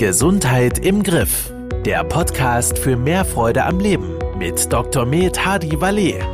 [0.00, 1.52] Gesundheit im Griff.
[1.84, 5.04] Der Podcast für mehr Freude am Leben mit Dr.
[5.04, 6.24] Med Hadi Valet.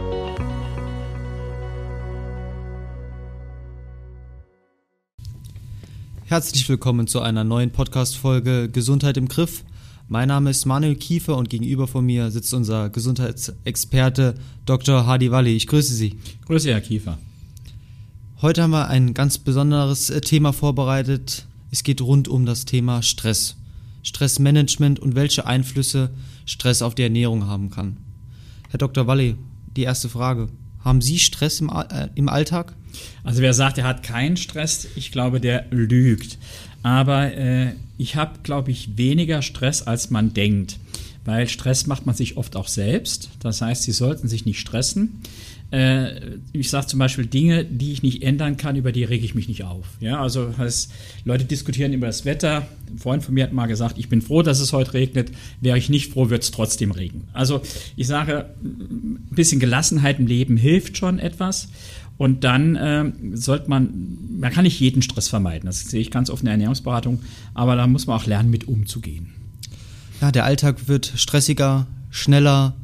[6.26, 9.64] Herzlich willkommen zu einer neuen Podcast-Folge Gesundheit im Griff.
[10.06, 15.08] Mein Name ist Manuel Kiefer und gegenüber von mir sitzt unser Gesundheitsexperte Dr.
[15.08, 15.56] Hadi Walli.
[15.56, 16.20] Ich grüße Sie.
[16.46, 17.18] Grüße, Herr Kiefer.
[18.40, 21.48] Heute haben wir ein ganz besonderes äh, Thema vorbereitet.
[21.76, 23.56] Es geht rund um das Thema Stress.
[24.02, 26.08] Stressmanagement und welche Einflüsse
[26.46, 27.98] Stress auf die Ernährung haben kann.
[28.70, 29.06] Herr Dr.
[29.06, 29.36] Walli,
[29.76, 30.48] die erste Frage.
[30.82, 32.74] Haben Sie Stress im, äh, im Alltag?
[33.24, 36.38] Also wer sagt, er hat keinen Stress, ich glaube, der lügt.
[36.82, 40.78] Aber äh, ich habe, glaube ich, weniger Stress, als man denkt.
[41.26, 43.28] Weil Stress macht man sich oft auch selbst.
[43.40, 45.20] Das heißt, Sie sollten sich nicht stressen.
[45.70, 49.34] Äh, ich sage zum Beispiel Dinge, die ich nicht ändern kann, über die rege ich
[49.34, 49.86] mich nicht auf.
[50.00, 50.92] Ja, also heißt,
[51.24, 52.68] Leute diskutieren über das Wetter.
[52.88, 55.32] Ein Freund von mir hat mal gesagt, ich bin froh, dass es heute regnet.
[55.60, 57.28] Wäre ich nicht froh, wird es trotzdem regnen.
[57.32, 57.62] Also
[57.96, 61.68] ich sage, ein bisschen Gelassenheit im Leben hilft schon etwas.
[62.18, 65.66] Und dann äh, sollte man, man kann nicht jeden Stress vermeiden.
[65.66, 67.20] Das sehe ich ganz oft in der Ernährungsberatung,
[67.52, 69.34] aber da muss man auch lernen, mit umzugehen.
[70.22, 72.74] Ja, der Alltag wird stressiger, schneller,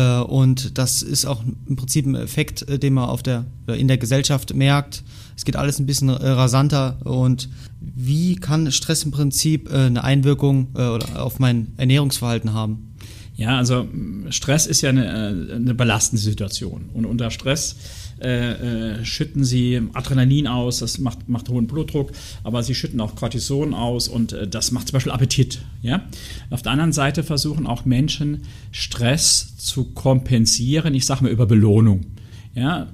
[0.00, 3.98] und das ist auch im Prinzip ein Effekt, äh, den man auf der, in der
[3.98, 5.02] Gesellschaft merkt.
[5.36, 6.98] Es geht alles ein bisschen äh, rasanter.
[7.04, 7.48] Und
[7.80, 12.91] wie kann Stress im Prinzip eine Einwirkung auf mein Ernährungsverhalten haben?
[13.34, 13.88] Ja, also
[14.30, 16.90] Stress ist ja eine, eine belastende Situation.
[16.92, 17.76] Und unter Stress
[18.20, 22.12] äh, äh, schütten sie Adrenalin aus, das macht, macht hohen Blutdruck,
[22.44, 25.62] aber sie schütten auch Cortison aus und äh, das macht zum Beispiel Appetit.
[25.80, 26.04] Ja?
[26.50, 32.02] Auf der anderen Seite versuchen auch Menschen Stress zu kompensieren, ich sage mal über Belohnung.
[32.54, 32.88] Ja?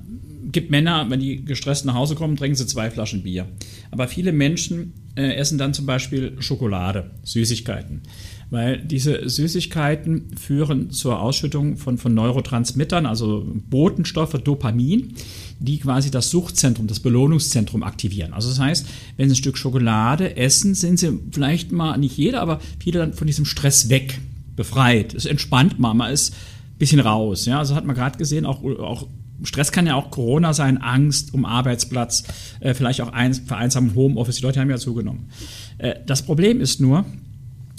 [0.51, 3.47] gibt Männer, wenn die gestresst nach Hause kommen, trinken sie zwei Flaschen Bier.
[3.91, 8.03] Aber viele Menschen äh, essen dann zum Beispiel Schokolade, Süßigkeiten
[8.51, 15.15] weil diese Süßigkeiten führen zur Ausschüttung von, von Neurotransmittern, also Botenstoffe, Dopamin,
[15.61, 18.33] die quasi das Suchtzentrum, das Belohnungszentrum aktivieren.
[18.33, 18.87] Also das heißt,
[19.17, 23.13] wenn Sie ein Stück Schokolade essen, sind Sie vielleicht mal, nicht jeder, aber viele dann
[23.13, 24.21] von diesem Stress weg,
[24.57, 25.15] befreit.
[25.15, 27.47] Es entspannt mal, man ist ein bisschen raus.
[27.47, 29.07] Ja, also hat man gerade gesehen, auch, auch
[29.45, 32.25] Stress kann ja auch Corona sein, Angst um Arbeitsplatz,
[32.61, 35.31] äh, vielleicht auch ein, Vereinsamung, Homeoffice, die Leute haben ja zugenommen.
[35.79, 37.05] Äh, das Problem ist nur,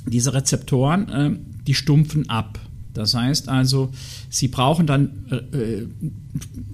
[0.10, 1.32] diese Rezeptoren, äh,
[1.68, 2.60] die stumpfen ab.
[2.94, 3.92] Das heißt also,
[4.30, 5.88] sie brauchen dann, äh, äh,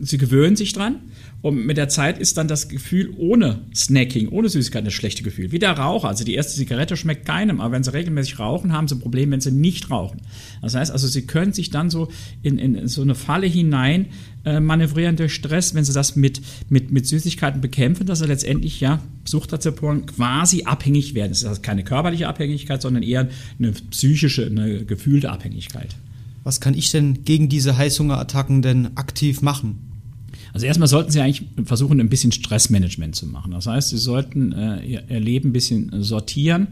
[0.01, 0.97] sie gewöhnen sich dran
[1.41, 5.51] und mit der Zeit ist dann das Gefühl ohne Snacking, ohne Süßigkeit das schlechte Gefühl.
[5.51, 6.07] Wie der Raucher.
[6.07, 9.29] Also die erste Zigarette schmeckt keinem, aber wenn sie regelmäßig rauchen, haben sie ein Problem,
[9.29, 10.21] wenn sie nicht rauchen.
[10.63, 12.09] Das heißt also, sie können sich dann so
[12.41, 14.07] in, in so eine Falle hinein
[14.43, 18.79] äh, manövrieren durch Stress, wenn sie das mit, mit, mit Süßigkeiten bekämpfen, dass sie letztendlich
[18.79, 21.29] ja Suchtrezeptoren quasi abhängig werden.
[21.29, 23.29] Das ist also keine körperliche Abhängigkeit, sondern eher
[23.59, 25.95] eine psychische, eine gefühlte Abhängigkeit.
[26.43, 29.94] Was kann ich denn gegen diese Heißhungerattacken denn aktiv machen?
[30.55, 33.51] Also erstmal sollten Sie eigentlich versuchen, ein bisschen Stressmanagement zu machen.
[33.51, 36.69] Das heißt, Sie sollten äh, Ihr Leben ein bisschen sortieren.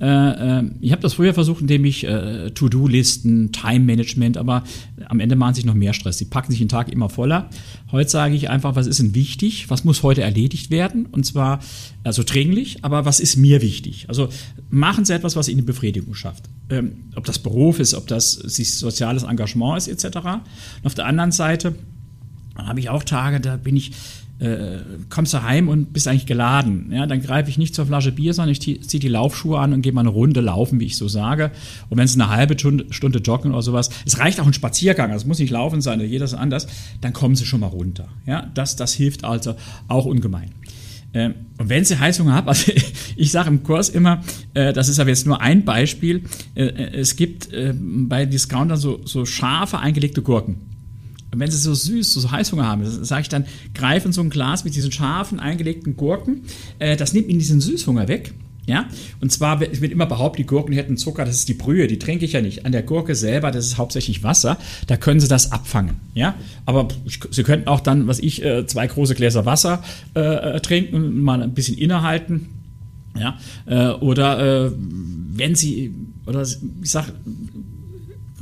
[0.00, 4.62] Äh, äh, ich habe das früher versucht, indem ich äh, To-Do-Listen, Time-Management, aber
[5.06, 6.18] am Ende machen sich noch mehr Stress.
[6.18, 7.50] Sie packen sich den Tag immer voller.
[7.90, 9.68] Heute sage ich einfach, was ist denn wichtig?
[9.68, 11.06] Was muss heute erledigt werden?
[11.06, 11.58] Und zwar
[12.04, 14.04] also dringlich, aber was ist mir wichtig?
[14.06, 14.28] Also
[14.70, 16.44] machen Sie etwas, was Ihnen Befriedigung schafft.
[16.70, 20.18] Ähm, ob das Beruf ist, ob das soziales Engagement ist, etc.
[20.18, 21.74] Und auf der anderen Seite
[22.56, 23.92] habe ich auch Tage, da bin ich,
[24.38, 24.78] äh,
[25.10, 26.90] kommst du heim und bist eigentlich geladen.
[26.92, 29.82] Ja, dann greife ich nicht zur Flasche Bier, sondern ich ziehe die Laufschuhe an und
[29.82, 31.50] gehe mal eine Runde laufen, wie ich so sage.
[31.88, 35.22] Und wenn es eine halbe Stunde, joggen oder sowas, es reicht auch ein Spaziergang, also
[35.22, 36.66] es muss nicht laufen sein, jeder ist anders,
[37.00, 38.08] dann kommen sie schon mal runter.
[38.26, 39.54] Ja, das, das hilft also
[39.88, 40.50] auch ungemein.
[41.14, 42.72] Ähm, und wenn Sie Heißhunger haben, also
[43.16, 44.22] ich sage im Kurs immer,
[44.52, 49.00] äh, das ist aber jetzt nur ein Beispiel, äh, äh es gibt bei Discountern so,
[49.04, 50.73] so scharfe eingelegte Gurken.
[51.34, 54.64] Und wenn sie so süß, so Heißhunger haben, sage ich dann, greifen so ein Glas
[54.64, 56.42] mit diesen scharfen, eingelegten Gurken.
[56.78, 58.32] Äh, das nimmt ihnen diesen Süßhunger weg.
[58.66, 58.86] Ja,
[59.20, 62.24] und zwar wird immer behauptet, die Gurken hätten Zucker, das ist die Brühe, die trinke
[62.24, 62.64] ich ja nicht.
[62.64, 64.56] An der Gurke selber, das ist hauptsächlich Wasser,
[64.86, 65.96] da können Sie das abfangen.
[66.14, 66.88] Ja, aber
[67.30, 69.82] Sie könnten auch dann, was ich, äh, zwei große Gläser Wasser
[70.14, 72.46] äh, äh trinken, mal ein bisschen innehalten.
[73.18, 75.92] Ja, äh, oder äh, wenn Sie,
[76.24, 77.12] oder ich sag,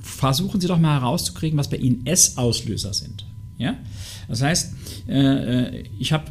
[0.03, 3.27] versuchen Sie doch mal herauszukriegen, was bei Ihnen Essauslöser sind.
[3.59, 3.77] Ja?
[4.29, 4.75] Das heißt,
[5.09, 6.25] äh, äh ich habe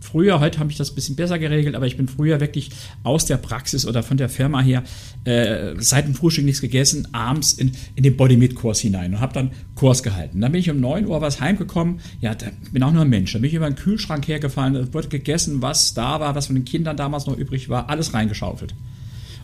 [0.00, 2.70] früher, heute habe ich das ein bisschen besser geregelt, aber ich bin früher wirklich
[3.04, 4.82] aus der Praxis oder von der Firma her
[5.24, 9.50] äh, seit dem Frühstück nichts gegessen, abends in, in den Body-Mit-Kurs hinein und habe dann
[9.74, 10.40] Kurs gehalten.
[10.40, 13.32] Dann bin ich um 9 Uhr was heimgekommen, ja, da bin auch nur ein Mensch.
[13.32, 16.64] Da bin ich über den Kühlschrank hergefallen, es gegessen, was da war, was von den
[16.64, 18.74] Kindern damals noch übrig war, alles reingeschaufelt.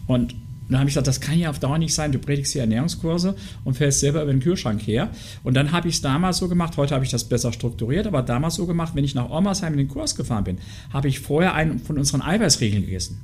[0.06, 0.34] Und
[0.66, 2.10] Und dann habe ich gesagt, das kann ja auf Dauer nicht sein.
[2.10, 5.10] Du predigst hier Ernährungskurse und fährst selber über den Kühlschrank her.
[5.44, 8.22] Und dann habe ich es damals so gemacht, heute habe ich das besser strukturiert, aber
[8.22, 10.58] damals so gemacht, wenn ich nach Ormersheim in den Kurs gefahren bin,
[10.92, 13.20] habe ich vorher einen von unseren Eiweißregeln gegessen.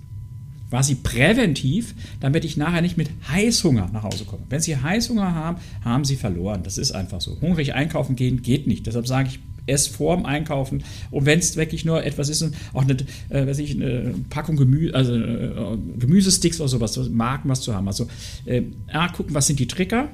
[0.71, 4.45] Quasi präventiv, damit ich nachher nicht mit Heißhunger nach Hause komme.
[4.49, 6.63] Wenn Sie Heißhunger haben, haben Sie verloren.
[6.63, 7.39] Das ist einfach so.
[7.41, 8.87] Hungrig einkaufen gehen geht nicht.
[8.87, 10.83] Deshalb sage ich, es vorm Einkaufen.
[11.11, 12.97] Und wenn es wirklich nur etwas ist, auch eine,
[13.29, 17.75] äh, weiß ich, eine Packung Gemü also, äh, Gemüsesticks oder sowas, so Marken was zu
[17.75, 17.87] haben.
[17.87, 18.09] Also
[18.45, 20.09] äh, A, gucken, was sind die Trigger,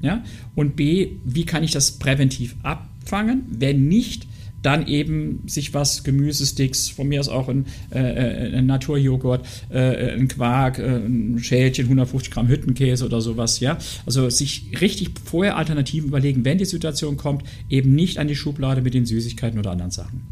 [0.00, 0.22] ja,
[0.54, 3.44] und B, wie kann ich das präventiv abfangen?
[3.48, 4.26] Wenn nicht,
[4.66, 10.14] dann eben sich was, Gemüsesticks, von mir aus auch ein, äh, äh ein Naturjoghurt, äh,
[10.14, 13.78] ein Quark, äh, ein Schälchen, 150 Gramm Hüttenkäse oder sowas, ja.
[14.06, 18.82] Also sich richtig vorher Alternativen überlegen, wenn die Situation kommt, eben nicht an die Schublade
[18.82, 20.22] mit den Süßigkeiten oder anderen Sachen.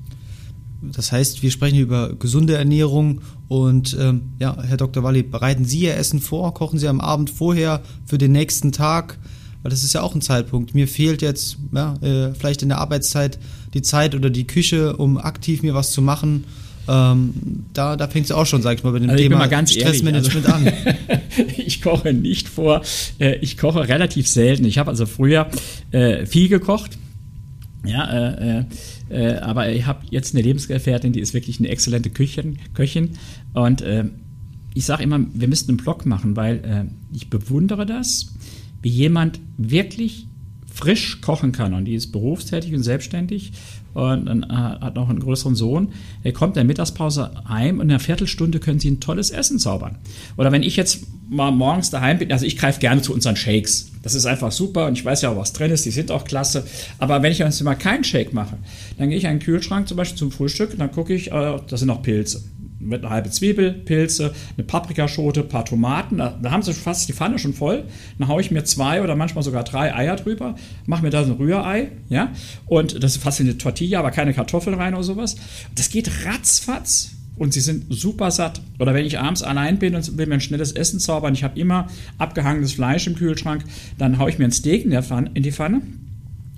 [0.83, 5.05] Das heißt, wir sprechen über gesunde Ernährung und ähm, ja, Herr Dr.
[5.05, 9.19] Walli, bereiten Sie Ihr Essen vor, kochen Sie am Abend vorher für den nächsten Tag,
[9.65, 10.75] weil das ist ja auch ein Zeitpunkt.
[10.75, 13.39] Mir fehlt jetzt ja, äh, vielleicht in der Arbeitszeit
[13.73, 16.45] die Zeit oder die Küche, um aktiv mir was zu machen.
[16.87, 20.47] Ähm, da da fängt es auch schon, sag ich mal, bei dem also Thema Stressmanagement
[20.47, 20.73] also, an.
[21.57, 22.83] ich koche nicht vor,
[23.19, 24.67] äh, ich koche relativ selten.
[24.67, 25.49] Ich habe also früher
[25.93, 26.99] äh, viel gekocht.
[27.87, 28.65] Ja, äh, äh,
[29.09, 33.13] äh aber ich habe jetzt eine Lebensgefährtin, die ist wirklich eine exzellente Küchen, Köchin.
[33.55, 34.05] Und äh,
[34.75, 38.35] ich sage immer, wir müssten einen Blog machen, weil ich bewundere das,
[38.85, 40.27] wie jemand wirklich
[40.71, 43.53] frisch kochen kann und die ist berufstätig und selbstständig
[43.95, 45.93] und äh, hat noch einen größeren Sohn,
[46.23, 49.59] er kommt in der Mittagspause heim und in einer Viertelstunde können sie ein tolles Essen
[49.59, 49.97] zaubern.
[50.37, 53.93] Oder wenn ich jetzt mal morgens daheim bin, also ich greife gerne zu unseren Shakes.
[54.03, 56.25] Das ist einfach super und ich weiß ja auch, was drin ist, die sind auch
[56.25, 56.67] klasse.
[56.99, 58.59] Aber wenn ich jetzt mal keinen Shake mache,
[58.99, 61.59] dann gehe ich in den Kühlschrank zum Beispiel zum Frühstück und dann gucke ich, äh,
[61.67, 62.43] da sind noch Pilze
[62.85, 66.19] mit einer halben Zwiebel, Pilze, eine Paprikaschote, ein paar Tomaten.
[66.19, 67.85] Da, da, haben sie fast die Pfanne schon voll.
[68.19, 70.55] Dann haue ich mir zwei oder manchmal sogar drei Eier drüber,
[70.87, 72.33] mache mir da so ein Rührei, ja,
[72.67, 75.37] und das ist fast eine Tortilla, aber keine Kartoffeln rein oder sowas.
[75.75, 78.61] Das geht ratzfatz und sie sind super satt.
[78.79, 81.59] Oder wenn ich abends allein bin und will mir ein schnelles Essen zaubern, ich habe
[81.59, 81.89] immer
[82.19, 83.65] abgehangenes Fleisch im Kühlschrank,
[83.99, 85.83] dann haue ich mir ein Steak in, Pfanne, in die Pfanne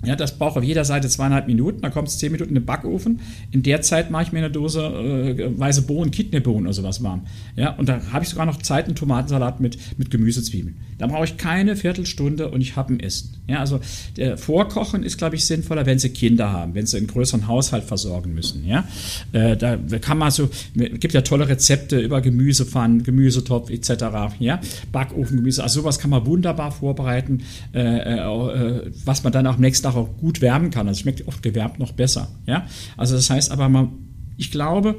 [0.05, 2.65] ja, das braucht auf jeder Seite zweieinhalb Minuten, dann kommt es zehn Minuten in den
[2.65, 3.19] Backofen.
[3.51, 7.25] In der Zeit mache ich mir eine Dose äh, weiße Bohnen, Kidneybohnen oder sowas warm.
[7.55, 10.77] Ja, und da habe ich sogar noch Zeit einen Tomatensalat mit, mit Gemüsezwiebeln.
[10.99, 13.37] Da brauche ich keine Viertelstunde und ich habe ein Essen.
[13.47, 13.79] Ja, also
[14.17, 17.83] der Vorkochen ist, glaube ich, sinnvoller, wenn Sie Kinder haben, wenn Sie einen größeren Haushalt
[17.83, 18.67] versorgen müssen.
[18.67, 18.87] Ja,
[19.31, 24.35] äh, da kann man so, gibt ja tolle Rezepte über Gemüsepfannen, Gemüsetopf etc.
[24.39, 24.59] Ja,
[24.91, 27.43] Backofengemüse, also sowas kann man wunderbar vorbereiten,
[27.73, 30.87] äh, äh, äh was man dann auch am nächsten Auch gut wärmen kann.
[30.87, 32.27] Also schmeckt oft gewärmt noch besser.
[32.45, 32.67] Ja?
[32.95, 33.89] Also das heißt aber, man,
[34.37, 34.95] ich glaube,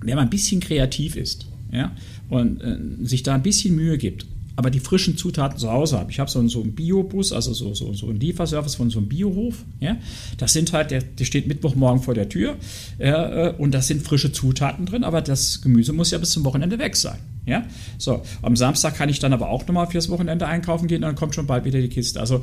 [0.00, 1.92] wenn man ein bisschen kreativ ist ja,
[2.28, 4.26] und äh, sich da ein bisschen Mühe gibt,
[4.56, 6.10] aber die frischen Zutaten zu Hause habe.
[6.10, 9.08] Ich habe so, so einen Biobus, also so, so, so einen Lieferservice von so einem
[9.08, 9.64] Biohof.
[9.80, 9.96] Ja?
[10.36, 12.56] Das sind halt, der, der steht Mittwochmorgen vor der Tür
[12.98, 16.78] äh, und da sind frische Zutaten drin, aber das Gemüse muss ja bis zum Wochenende
[16.78, 17.18] weg sein.
[17.44, 17.64] Ja,
[17.98, 18.22] so.
[18.42, 21.34] Am Samstag kann ich dann aber auch nochmal fürs Wochenende einkaufen gehen und dann kommt
[21.34, 22.20] schon bald wieder die Kiste.
[22.20, 22.40] Also,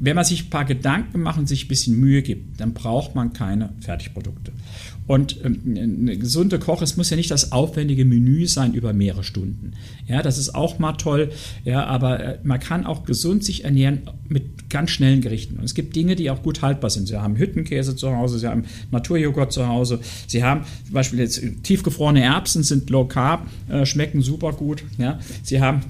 [0.00, 3.14] wenn man sich ein paar Gedanken macht und sich ein bisschen Mühe gibt, dann braucht
[3.14, 4.52] man keine Fertigprodukte.
[5.08, 5.62] Und ähm,
[5.98, 9.72] eine gesunde Koch, es muss ja nicht das aufwendige Menü sein über mehrere Stunden.
[10.06, 11.30] Ja, das ist auch mal toll.
[11.64, 15.56] Ja, aber äh, man kann auch gesund sich ernähren mit ganz schnellen Gerichten.
[15.56, 17.08] Und es gibt Dinge, die auch gut haltbar sind.
[17.08, 21.42] Sie haben Hüttenkäse zu Hause, Sie haben Naturjoghurt zu Hause, Sie haben zum Beispiel jetzt
[21.62, 24.84] tiefgefrorene Erbsen, sind low carb, äh, schmecken super gut.
[24.98, 25.80] Ja, Sie haben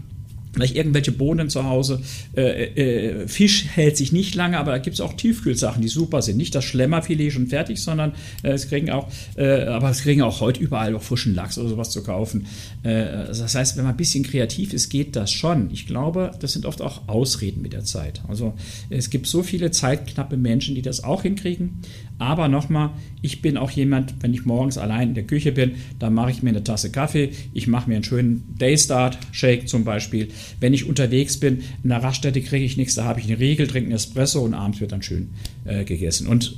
[0.59, 2.01] vielleicht irgendwelche Bohnen zu Hause.
[2.37, 6.21] Äh, äh, Fisch hält sich nicht lange, aber da gibt es auch Tiefkühlsachen, die super
[6.21, 6.37] sind.
[6.37, 8.13] Nicht das Schlemmerfilet schon fertig, sondern
[8.43, 11.69] äh, es kriegen auch, äh, aber es kriegen auch heute überall auch frischen Lachs oder
[11.69, 12.47] sowas zu kaufen.
[12.83, 15.71] Äh, das heißt, wenn man ein bisschen kreativ ist, geht das schon.
[15.71, 18.23] Ich glaube, das sind oft auch Ausreden mit der Zeit.
[18.27, 18.55] Also
[18.91, 21.81] es gibt so viele zeitknappe Menschen, die das auch hinkriegen.
[22.19, 22.91] Aber nochmal,
[23.23, 26.43] ich bin auch jemand, wenn ich morgens allein in der Küche bin, dann mache ich
[26.43, 30.29] mir eine Tasse Kaffee, ich mache mir einen schönen Daystart Shake zum Beispiel.
[30.61, 33.67] Wenn ich unterwegs bin, in der Raststätte kriege ich nichts, da habe ich einen Riegel,
[33.67, 35.31] trinke einen Espresso und abends wird dann schön
[35.65, 36.27] äh, gegessen.
[36.27, 36.57] Und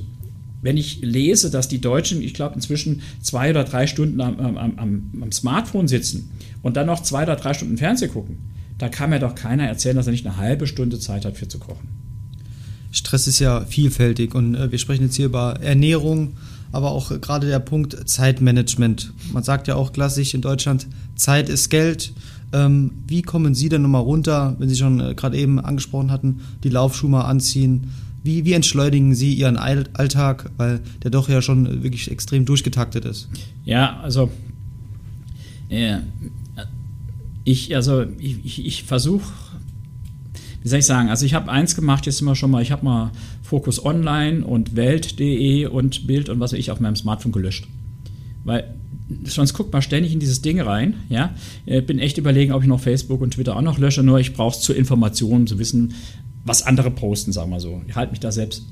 [0.62, 4.78] wenn ich lese, dass die Deutschen, ich glaube, inzwischen zwei oder drei Stunden am, am,
[4.78, 6.30] am, am Smartphone sitzen
[6.62, 8.38] und dann noch zwei oder drei Stunden Fernsehen gucken,
[8.78, 11.48] da kann mir doch keiner erzählen, dass er nicht eine halbe Stunde Zeit hat, für
[11.48, 11.88] zu kochen.
[12.92, 16.34] Stress ist ja vielfältig und äh, wir sprechen jetzt hier über Ernährung,
[16.72, 19.12] aber auch äh, gerade der Punkt Zeitmanagement.
[19.32, 22.12] Man sagt ja auch klassisch in Deutschland, Zeit ist Geld.
[22.52, 26.40] Ähm, wie kommen Sie denn nochmal runter, wenn Sie schon äh, gerade eben angesprochen hatten,
[26.64, 27.90] die Laufschuhe mal anziehen?
[28.22, 33.28] Wie, wie entschleunigen Sie Ihren Alltag, weil der doch ja schon wirklich extrem durchgetaktet ist?
[33.64, 34.30] Ja, also
[35.68, 35.98] äh,
[37.44, 39.32] Ich, also, ich, ich, ich versuche,
[40.62, 42.84] wie soll ich sagen, also ich habe eins gemacht, jetzt immer schon mal, ich habe
[42.84, 47.66] mal Fokus Online und Welt.de und Bild und was weiß ich auf meinem Smartphone gelöscht.
[48.44, 48.74] Weil
[49.24, 50.94] sonst guckt man ständig in dieses Ding rein.
[51.08, 51.34] Ja,
[51.66, 54.02] ich bin echt überlegen, ob ich noch Facebook und Twitter auch noch lösche.
[54.02, 55.94] Nur ich brauche es zur Information, um zu wissen,
[56.44, 57.82] was andere posten, sagen wir so.
[57.88, 58.64] Ich halte mich da selbst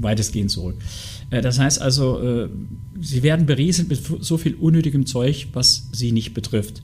[0.00, 0.76] weitestgehend zurück.
[1.30, 2.48] Äh, das heißt also, äh,
[3.00, 6.82] sie werden berieselt mit so viel unnötigem Zeug, was sie nicht betrifft.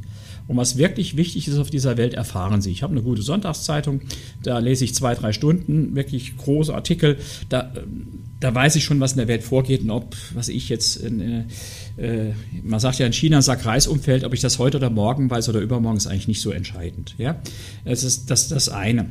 [0.51, 2.73] Und was wirklich wichtig ist auf dieser Welt, erfahren Sie.
[2.73, 4.01] Ich habe eine gute Sonntagszeitung,
[4.43, 7.19] da lese ich zwei, drei Stunden, wirklich große Artikel.
[7.49, 7.73] Da,
[8.41, 11.47] da weiß ich schon, was in der Welt vorgeht und ob, was ich jetzt, in,
[11.99, 12.33] äh,
[12.65, 15.61] man sagt ja in China, sag Kreisumfeld, ob ich das heute oder morgen weiß oder
[15.61, 17.15] übermorgen, ist eigentlich nicht so entscheidend.
[17.17, 17.41] Ja?
[17.85, 19.09] Das ist das, das eine.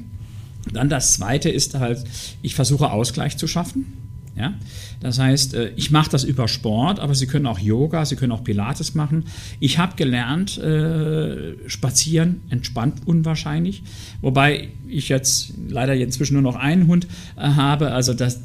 [0.74, 2.03] Dann das zweite ist halt,
[2.41, 4.08] ich versuche Ausgleich zu schaffen.
[4.36, 4.53] Ja?
[5.00, 8.31] Das heißt, äh, ich mache das über Sport, aber Sie können auch Yoga, Sie können
[8.31, 9.25] auch Pilates machen.
[9.59, 13.83] Ich habe gelernt, äh, spazieren, entspannt unwahrscheinlich.
[14.21, 17.91] Wobei ich jetzt leider inzwischen nur noch einen Hund äh, habe.
[17.91, 18.41] Also das,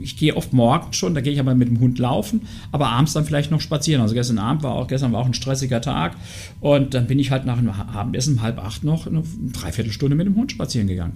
[0.00, 3.12] ich gehe oft morgens schon, da gehe ich aber mit dem Hund laufen, aber abends
[3.12, 4.02] dann vielleicht noch spazieren.
[4.02, 6.16] Also gestern Abend war auch, gestern war auch ein stressiger Tag
[6.60, 9.22] und dann bin ich halt nach dem Abendessen um halb acht noch eine
[9.52, 11.14] Dreiviertelstunde mit dem Hund spazieren gegangen.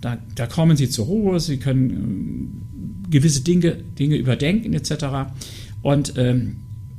[0.00, 5.32] Da, da kommen sie zur Ruhe, sie können ähm, gewisse Dinge, Dinge überdenken etc.
[5.82, 6.56] Und ähm,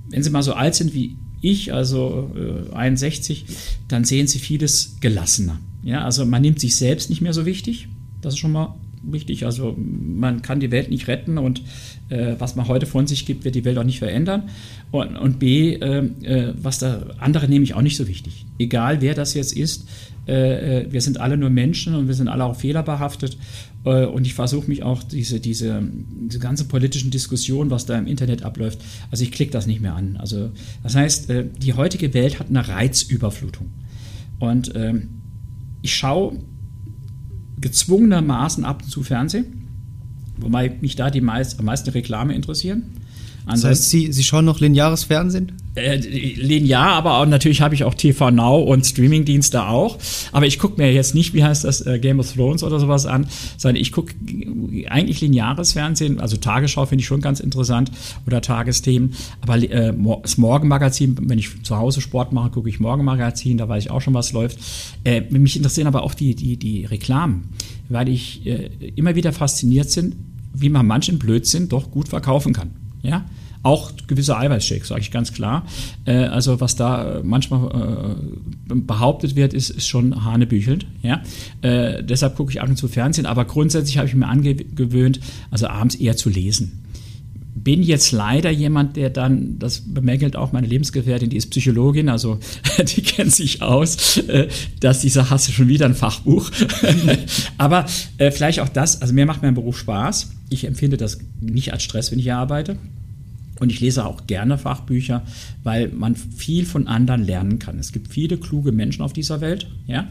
[0.10, 3.46] wenn sie mal so alt sind wie ich, also äh, 61,
[3.88, 5.60] dann sehen sie vieles gelassener.
[5.84, 7.88] Ja, also man nimmt sich selbst nicht mehr so wichtig.
[8.22, 9.46] Das ist schon mal wichtig.
[9.46, 11.62] Also man kann die Welt nicht retten und
[12.10, 14.50] äh, was man heute von sich gibt, wird die Welt auch nicht verändern.
[14.92, 18.46] Und, und B, äh, äh was da andere nehme ich auch nicht so wichtig.
[18.58, 19.88] Egal wer das jetzt ist,
[20.30, 23.38] äh, äh, wir sind alle nur Menschen und wir sind alle auch fehlerbehaftet.
[23.84, 28.06] Äh, und ich versuche mich auch diese, diese, diese ganze politischen Diskussion, was da im
[28.06, 30.18] Internet abläuft, also ich klicke das nicht mehr an.
[30.18, 30.52] Also
[30.84, 33.72] das heißt, äh, die heutige Welt hat eine Reizüberflutung.
[34.38, 35.10] Und ähm,
[35.82, 36.38] ich schaue
[37.60, 39.68] gezwungenermaßen ab und zu Fernsehen,
[40.38, 42.84] wobei mich da die meist, am meisten Reklame interessieren.
[43.50, 45.54] Das heißt, Sie, Sie schauen noch lineares Fernsehen?
[45.76, 49.98] Äh, linear, aber auch, natürlich habe ich auch TV Now und Streamingdienste auch.
[50.32, 53.06] Aber ich gucke mir jetzt nicht, wie heißt das, äh, Game of Thrones oder sowas
[53.06, 53.28] an,
[53.58, 54.14] sondern ich gucke
[54.90, 56.20] eigentlich lineares Fernsehen.
[56.20, 57.92] Also Tagesschau finde ich schon ganz interessant
[58.26, 59.14] oder Tagesthemen.
[59.42, 63.86] Aber äh, das Morgenmagazin, wenn ich zu Hause Sport mache, gucke ich Morgenmagazin, da weiß
[63.86, 64.60] ich auch schon, was läuft.
[65.04, 67.50] Äh, mich interessieren aber auch die, die, die Reklamen,
[67.90, 70.16] weil ich äh, immer wieder fasziniert bin,
[70.54, 72.72] wie man manchen Blödsinn doch gut verkaufen kann.
[73.02, 73.26] Ja,
[73.62, 75.66] auch gewisse Eiweißshakes, sage ich ganz klar.
[76.06, 78.18] Äh, also was da manchmal
[78.70, 80.86] äh, behauptet wird, ist, ist schon hanebüchelnd.
[81.02, 81.22] Ja?
[81.62, 85.20] Äh, deshalb gucke ich ab und zu Fernsehen, aber grundsätzlich habe ich mir angewöhnt,
[85.52, 86.84] also abends eher zu lesen
[87.70, 92.40] bin jetzt leider jemand, der dann, das bemängelt auch meine Lebensgefährtin, die ist Psychologin, also
[92.96, 94.48] die kennt sich aus, äh,
[94.80, 96.50] dass dieser Hasse schon wieder ein Fachbuch.
[97.60, 97.86] Aber
[98.18, 100.32] äh, vielleicht auch das, also mir macht mein Beruf Spaß.
[100.50, 102.80] Ich empfinde das nicht als Stress, wenn ich hier arbeite.
[103.60, 105.22] Und ich lese auch gerne Fachbücher,
[105.62, 107.78] weil man viel von anderen lernen kann.
[107.78, 110.08] Es gibt viele kluge Menschen auf dieser Welt, ja,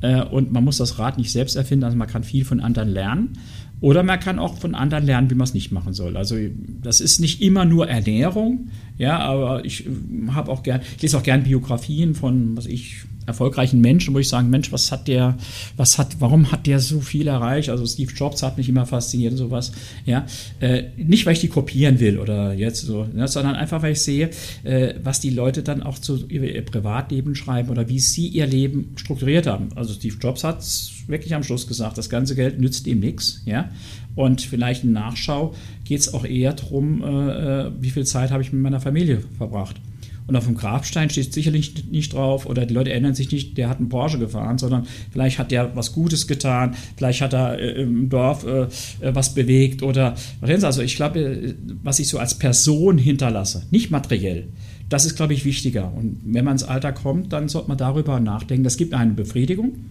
[0.00, 2.88] äh, und man muss das Rad nicht selbst erfinden, also man kann viel von anderen
[2.88, 3.38] lernen.
[3.82, 6.16] Oder man kann auch von anderen lernen, wie man es nicht machen soll.
[6.16, 6.36] Also
[6.82, 9.90] das ist nicht immer nur Ernährung, ja, aber ich äh,
[10.28, 14.28] habe auch gern, ich lese auch gern Biografien von, was ich, erfolgreichen Menschen, wo ich
[14.28, 15.36] sagen, Mensch, was hat der,
[15.76, 17.68] was hat, warum hat der so viel erreicht?
[17.70, 19.72] Also Steve Jobs hat mich immer fasziniert und sowas.
[20.04, 20.26] Ja,
[20.60, 24.00] äh, nicht weil ich die kopieren will oder jetzt so, ne, sondern einfach weil ich
[24.00, 24.30] sehe,
[24.64, 28.92] äh, was die Leute dann auch zu ihr Privatleben schreiben oder wie sie ihr Leben
[28.96, 29.68] strukturiert haben.
[29.74, 30.64] Also Steve Jobs hat
[31.06, 33.70] wirklich am Schluss gesagt, das ganze Geld nützt ihm nichts, ja.
[34.14, 38.42] Und vielleicht in Nachschau geht es auch eher darum, äh, äh, wie viel Zeit habe
[38.42, 39.76] ich mit meiner Familie verbracht.
[40.26, 43.68] Und auf dem Grabstein steht sicherlich nicht drauf oder die Leute erinnern sich nicht, der
[43.68, 47.82] hat einen Porsche gefahren, sondern vielleicht hat der was Gutes getan, vielleicht hat er äh,
[47.82, 52.98] im Dorf äh, äh was bewegt oder also ich glaube, was ich so als Person
[52.98, 54.48] hinterlasse, nicht materiell,
[54.88, 55.92] das ist, glaube ich, wichtiger.
[55.94, 58.62] Und wenn man ins Alter kommt, dann sollte man darüber nachdenken.
[58.62, 59.86] Das gibt eine Befriedigung.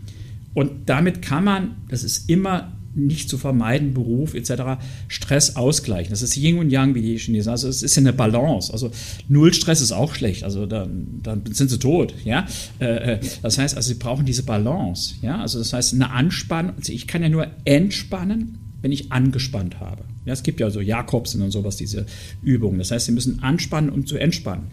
[0.54, 6.12] Und damit kann man, das ist immer nicht zu vermeiden, Beruf etc., Stress ausgleichen.
[6.12, 7.52] Das ist Yin und Yang, wie die Chinesen.
[7.52, 8.72] Also es ist ja eine Balance.
[8.72, 8.92] Also
[9.28, 10.44] null Stress ist auch schlecht.
[10.44, 12.14] Also dann, dann sind sie tot.
[12.24, 12.48] Ja?
[12.80, 15.16] Äh, äh, das heißt, also sie brauchen diese Balance.
[15.22, 15.40] Ja?
[15.42, 16.76] Also das heißt, eine Anspannung.
[16.78, 20.04] Also ich kann ja nur entspannen, wenn ich angespannt habe.
[20.26, 22.06] Ja, es gibt ja so Jakobsen und sowas, diese
[22.44, 22.78] Übungen.
[22.78, 24.68] Das heißt, sie müssen anspannen, um zu entspannen.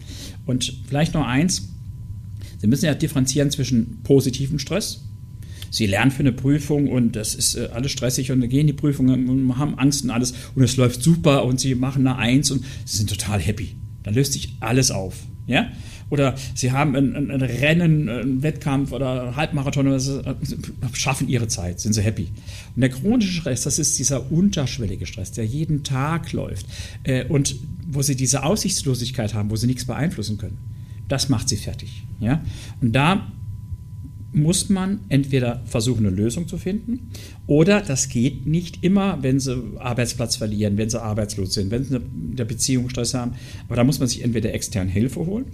[0.45, 1.69] Und vielleicht noch eins.
[2.59, 5.05] Sie müssen ja differenzieren zwischen positivem Stress,
[5.69, 8.73] sie lernen für eine Prüfung und das ist äh, alles stressig und dann gehen die
[8.73, 12.51] Prüfungen und haben Angst und alles und es läuft super und sie machen eine Eins
[12.51, 13.75] und sie sind total happy.
[14.03, 15.15] Dann löst sich alles auf.
[15.47, 15.69] Ja?
[16.09, 20.21] oder sie haben ein, ein, ein Rennen, einen Wettkampf oder Halbmarathon oder so,
[20.93, 22.29] schaffen ihre Zeit, sind sie happy.
[22.75, 26.65] Und der chronische Stress, das ist dieser unterschwellige Stress, der jeden Tag läuft
[27.03, 27.55] äh, und
[27.87, 30.57] wo sie diese Aussichtslosigkeit haben, wo sie nichts beeinflussen können.
[31.07, 32.03] Das macht sie fertig.
[32.19, 32.43] Ja?
[32.81, 33.31] Und da
[34.31, 37.09] muss man entweder versuchen, eine Lösung zu finden,
[37.47, 41.95] oder das geht nicht immer, wenn sie Arbeitsplatz verlieren, wenn sie arbeitslos sind, wenn sie
[41.95, 43.33] in der Beziehung Stress haben.
[43.67, 45.45] Aber da muss man sich entweder extern Hilfe holen,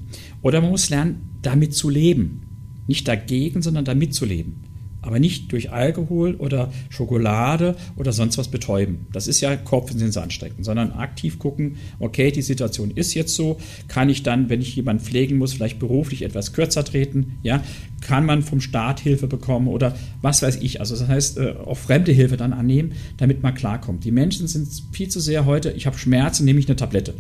[0.42, 2.42] oder man muss lernen, damit zu leben.
[2.88, 4.65] Nicht dagegen, sondern damit zu leben
[5.06, 9.08] aber nicht durch Alkohol oder Schokolade oder sonst was betäuben.
[9.12, 13.14] Das ist ja Kopf in den Sand stecken, sondern aktiv gucken, okay, die Situation ist
[13.14, 13.58] jetzt so,
[13.88, 17.64] kann ich dann, wenn ich jemanden pflegen muss, vielleicht beruflich etwas kürzer treten, ja,
[18.02, 20.80] kann man vom Staat Hilfe bekommen oder was weiß ich.
[20.80, 24.04] Also das heißt, äh, auch fremde Hilfe dann annehmen, damit man klarkommt.
[24.04, 27.14] Die Menschen sind viel zu sehr heute, ich habe Schmerzen, nehme ich eine Tablette.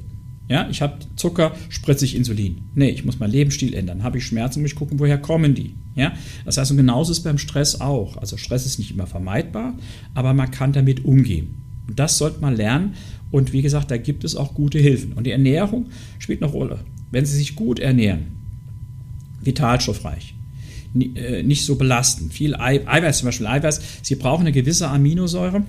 [0.47, 2.61] Ja, ich habe Zucker, spritze ich Insulin.
[2.75, 4.03] Nee, ich muss meinen Lebensstil ändern.
[4.03, 5.73] Habe ich Schmerzen, muss ich gucken, woher kommen die.
[5.95, 8.17] Ja, das heißt, und genauso ist beim Stress auch.
[8.17, 9.75] Also Stress ist nicht immer vermeidbar,
[10.13, 11.55] aber man kann damit umgehen.
[11.87, 12.93] Und das sollte man lernen.
[13.31, 15.13] Und wie gesagt, da gibt es auch gute Hilfen.
[15.13, 15.87] Und die Ernährung
[16.19, 16.79] spielt eine Rolle.
[17.11, 18.27] Wenn Sie sich gut ernähren,
[19.41, 20.35] vitalstoffreich,
[21.15, 25.63] äh, nicht so belastend, viel Eiweiß zum Beispiel, Eiweiß, Sie brauchen eine gewisse Aminosäure,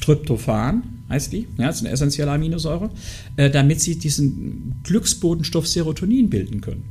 [0.00, 2.90] Tryptophan, heißt die, ja, das ist eine essentielle Aminosäure,
[3.36, 6.84] äh, damit sie diesen Glücksbotenstoff Serotonin bilden können.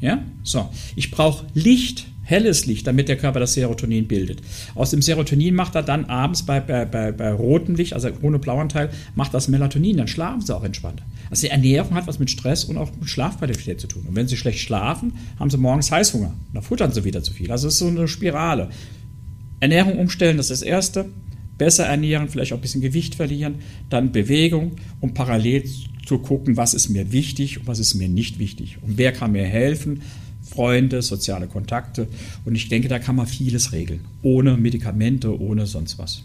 [0.00, 0.68] Ja, so.
[0.94, 4.42] Ich brauche Licht, helles Licht, damit der Körper das Serotonin bildet.
[4.74, 8.38] Aus dem Serotonin macht er dann abends bei, bei, bei, bei rotem Licht, also ohne
[8.38, 11.04] Blauanteil, macht das Melatonin, dann schlafen sie auch entspannter.
[11.30, 14.04] Also die Ernährung hat was mit Stress und auch mit Schlafqualität zu tun.
[14.06, 16.32] Und wenn sie schlecht schlafen, haben sie morgens Heißhunger.
[16.54, 17.50] Dann futtern sie wieder zu viel.
[17.50, 18.70] Also es ist so eine Spirale.
[19.60, 21.06] Ernährung umstellen, das ist das Erste
[21.58, 23.56] besser ernähren, vielleicht auch ein bisschen Gewicht verlieren,
[23.90, 25.64] dann Bewegung und parallel
[26.06, 29.32] zu gucken, was ist mir wichtig und was ist mir nicht wichtig und wer kann
[29.32, 30.02] mir helfen.
[30.42, 32.08] Freunde, soziale Kontakte
[32.46, 36.22] und ich denke, da kann man vieles regeln, ohne Medikamente, ohne sonst was.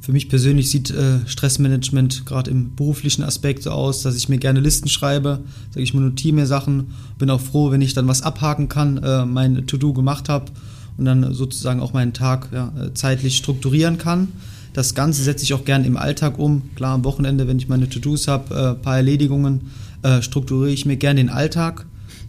[0.00, 4.38] Für mich persönlich sieht äh, Stressmanagement gerade im beruflichen Aspekt so aus, dass ich mir
[4.38, 8.08] gerne Listen schreibe, sage ich mir, notiere mir Sachen, bin auch froh, wenn ich dann
[8.08, 10.52] was abhaken kann, äh, mein To-Do gemacht habe
[10.96, 14.28] und dann sozusagen auch meinen Tag ja, äh, zeitlich strukturieren kann.
[14.72, 16.62] Das Ganze setze ich auch gern im Alltag um.
[16.76, 19.70] Klar, am Wochenende, wenn ich meine To-Dos habe, äh, paar Erledigungen,
[20.02, 21.86] äh, strukturiere ich mir gern den Alltag,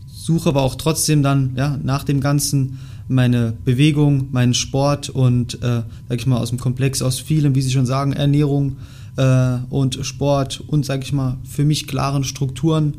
[0.08, 5.84] suche aber auch trotzdem dann ja, nach dem Ganzen meine Bewegung, meinen Sport und, äh,
[6.10, 8.78] sag ich mal, aus dem Komplex aus vielem, wie Sie schon sagen, Ernährung
[9.18, 12.96] äh, und Sport und, sag ich mal, für mich klaren Strukturen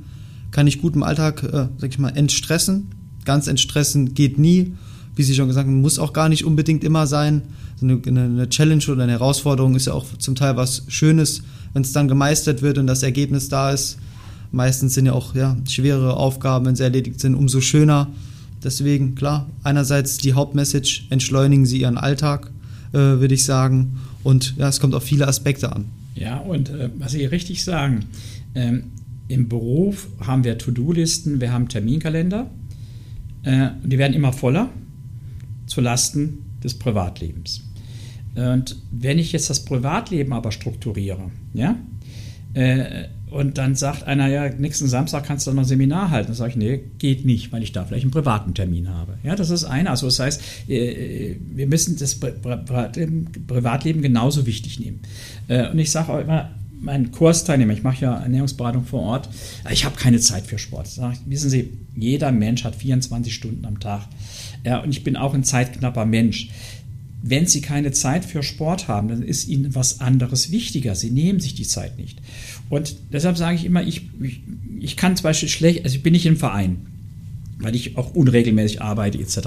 [0.51, 2.91] kann ich gut im Alltag, äh, sag ich mal, entstressen.
[3.25, 4.75] Ganz entstressen geht nie.
[5.17, 7.43] Wie Sie schon gesagt haben, muss auch gar nicht unbedingt immer sein
[7.83, 11.43] eine, eine Challenge oder eine Herausforderung ist ja auch zum Teil was Schönes,
[11.73, 13.99] wenn es dann gemeistert wird und das Ergebnis da ist.
[14.51, 18.09] Meistens sind ja auch ja, schwerere Aufgaben, wenn sie erledigt sind, umso schöner.
[18.63, 22.51] Deswegen, klar, einerseits die Hauptmessage, entschleunigen Sie Ihren Alltag,
[22.93, 23.99] äh, würde ich sagen.
[24.23, 25.87] Und ja, es kommt auf viele Aspekte an.
[26.15, 28.05] Ja, und äh, was Sie richtig sagen,
[28.55, 28.85] ähm,
[29.29, 32.51] im Beruf haben wir To-Do-Listen, wir haben Terminkalender.
[33.43, 34.69] Äh, die werden immer voller,
[35.67, 37.63] zu Lasten des Privatlebens.
[38.35, 41.77] Und wenn ich jetzt das Privatleben aber strukturiere, ja,
[42.55, 46.29] äh, und dann sagt einer, ja, nächsten Samstag kannst du noch ein Seminar halten.
[46.29, 49.17] Dann sage ich, nee, geht nicht, weil ich da vielleicht einen privaten Termin habe.
[49.23, 49.91] Ja, das ist einer.
[49.91, 55.01] Also das heißt, äh, wir müssen das Privatleben genauso wichtig nehmen.
[55.49, 59.29] Äh, und ich sage auch immer, meinen Kursteilnehmer, ich mache ja Ernährungsberatung vor Ort,
[59.71, 60.89] ich habe keine Zeit für Sport.
[60.89, 64.09] Sag, wissen Sie, jeder Mensch hat 24 Stunden am Tag.
[64.65, 66.51] Ja, und ich bin auch ein zeitknapper Mensch
[67.23, 70.95] wenn Sie keine Zeit für Sport haben, dann ist Ihnen was anderes wichtiger.
[70.95, 72.19] Sie nehmen sich die Zeit nicht.
[72.69, 74.41] Und deshalb sage ich immer, ich, ich,
[74.81, 76.79] ich kann zum Beispiel schlecht, also ich bin nicht im Verein,
[77.59, 79.39] weil ich auch unregelmäßig arbeite etc.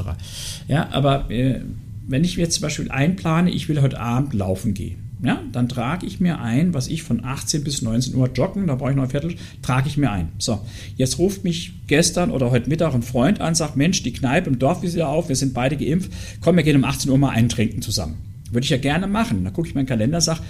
[0.67, 1.61] Ja, aber äh,
[2.07, 5.69] wenn ich mir jetzt zum Beispiel einplane, ich will heute Abend laufen gehen, ja, dann
[5.69, 8.95] trage ich mir ein, was ich von 18 bis 19 Uhr joggen, da brauche ich
[8.95, 10.29] noch ein Viertel, trage ich mir ein.
[10.37, 10.59] So,
[10.97, 14.59] jetzt ruft mich gestern oder heute Mittag ein Freund an, sagt, Mensch, die Kneipe im
[14.59, 16.11] Dorf ist wieder auf, wir sind beide geimpft,
[16.41, 18.15] komm, wir gehen um 18 Uhr mal eintrinken zusammen.
[18.51, 19.43] Würde ich ja gerne machen.
[19.43, 20.41] Da gucke ich meinen Kalender, sage,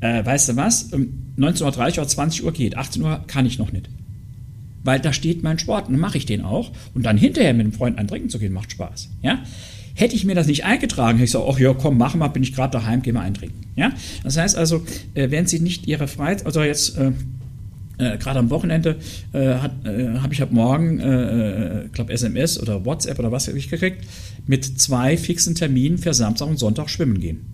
[0.00, 3.58] äh, weißt du was, um 19.30 Uhr oder 20 Uhr geht, 18 Uhr kann ich
[3.58, 3.88] noch nicht.
[4.84, 6.70] Weil da steht mein Sport dann mache ich den auch.
[6.94, 9.10] Und dann hinterher mit einem Freund eintrinken zu gehen, macht Spaß.
[9.22, 9.42] Ja?
[9.98, 12.44] Hätte ich mir das nicht eingetragen, hätte ich gesagt, ach ja, komm, mach mal, bin
[12.44, 13.64] ich gerade daheim, geh mal eintrinken.
[13.74, 13.90] Ja?
[14.22, 14.84] Das heißt also,
[15.14, 17.10] äh, wenn Sie nicht Ihre Freizeit, also jetzt äh,
[17.98, 18.94] äh, gerade am Wochenende
[19.34, 19.56] äh, äh,
[20.20, 24.04] habe ich ab morgen, äh, äh glaube SMS oder WhatsApp oder was habe ich gekriegt,
[24.46, 27.46] mit zwei fixen Terminen für Samstag und Sonntag schwimmen gehen.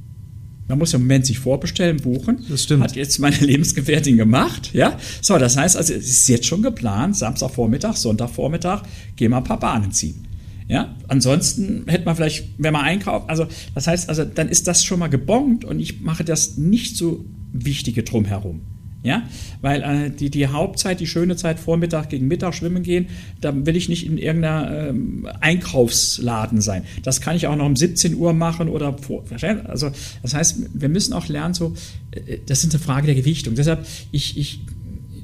[0.68, 2.44] Man muss ja im Moment sich vorbestellen, buchen.
[2.50, 2.82] Das stimmt.
[2.82, 4.98] Hat jetzt meine Lebensgefährtin gemacht, ja.
[5.22, 8.82] So, das heißt also, es ist jetzt schon geplant, Samstagvormittag, Sonntagvormittag,
[9.16, 10.26] gehen wir ein paar Bahnen ziehen.
[10.66, 14.82] Ja, ansonsten hätte man vielleicht, wenn man einkauft, also das heißt, also dann ist das
[14.82, 18.62] schon mal gebongt und ich mache das nicht so wichtige drumherum.
[19.02, 19.22] Ja,
[19.60, 23.08] weil äh, die, die Hauptzeit, die schöne Zeit, Vormittag gegen Mittag schwimmen gehen,
[23.42, 26.84] da will ich nicht in irgendeiner ähm, Einkaufsladen sein.
[27.02, 29.22] Das kann ich auch noch um 17 Uhr machen oder vor.
[29.64, 29.90] Also,
[30.22, 31.74] das heißt, wir müssen auch lernen, so,
[32.12, 33.56] äh, das ist eine Frage der Gewichtung.
[33.56, 34.60] Deshalb, ich, ich,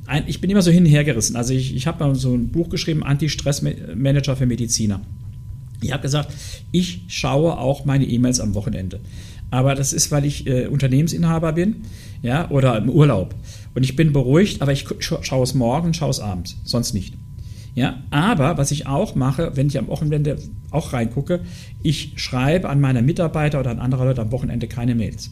[0.04, 1.36] ein, ich bin immer so hin und her gerissen.
[1.36, 5.00] Also, ich, ich habe mal so ein Buch geschrieben, Anti-Stress-Manager für Mediziner.
[5.82, 6.32] Ich habe gesagt,
[6.72, 9.00] ich schaue auch meine E-Mails am Wochenende.
[9.50, 11.82] Aber das ist, weil ich äh, Unternehmensinhaber bin,
[12.22, 13.34] ja, oder im Urlaub.
[13.74, 17.14] Und ich bin beruhigt, aber ich schaue es morgen, schaue es abends, sonst nicht.
[17.74, 20.38] Ja, aber was ich auch mache, wenn ich am Wochenende
[20.70, 21.40] auch reingucke,
[21.82, 25.30] ich schreibe an meine Mitarbeiter oder an andere Leute am Wochenende keine Mails.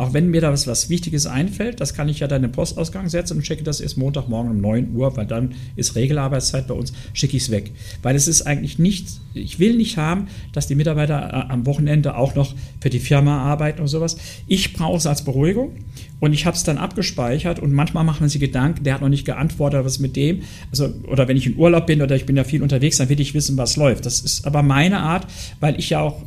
[0.00, 3.10] Auch wenn mir da was, was Wichtiges einfällt, das kann ich ja dann den Postausgang
[3.10, 6.94] setzen und schicke das erst Montagmorgen um 9 Uhr, weil dann ist Regelarbeitszeit bei uns,
[7.12, 7.72] schicke ich es weg.
[8.00, 12.16] Weil es ist eigentlich nicht, ich will nicht haben, dass die Mitarbeiter äh, am Wochenende
[12.16, 14.16] auch noch für die Firma arbeiten oder sowas.
[14.46, 15.72] Ich brauche es als Beruhigung
[16.18, 19.10] und ich habe es dann abgespeichert und manchmal macht man sich Gedanken, der hat noch
[19.10, 22.38] nicht geantwortet, was mit dem, also, oder wenn ich in Urlaub bin oder ich bin
[22.38, 24.06] ja viel unterwegs, dann will ich wissen, was läuft.
[24.06, 25.26] Das ist aber meine Art,
[25.60, 26.22] weil ich ja auch